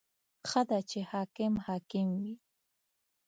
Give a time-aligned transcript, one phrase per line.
[0.49, 2.35] •ښه ده چې حاکم حاکم وي.